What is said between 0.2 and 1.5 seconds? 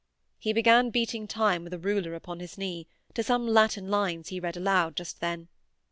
He began beating